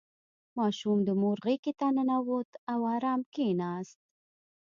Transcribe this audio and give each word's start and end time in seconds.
•ماشوم 0.57 0.97
د 1.07 1.09
مور 1.21 1.37
غېږې 1.45 1.73
ته 1.79 1.87
ننوت 1.97 2.49
او 2.71 2.79
آرام 2.95 3.21
کښېناست. 3.33 3.99